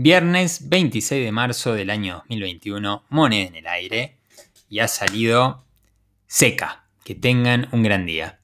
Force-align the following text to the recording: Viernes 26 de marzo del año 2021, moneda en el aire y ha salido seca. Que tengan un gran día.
Viernes 0.00 0.68
26 0.68 1.24
de 1.24 1.32
marzo 1.32 1.74
del 1.74 1.90
año 1.90 2.18
2021, 2.28 3.02
moneda 3.08 3.48
en 3.48 3.56
el 3.56 3.66
aire 3.66 4.14
y 4.70 4.78
ha 4.78 4.86
salido 4.86 5.64
seca. 6.28 6.84
Que 7.02 7.16
tengan 7.16 7.66
un 7.72 7.82
gran 7.82 8.06
día. 8.06 8.38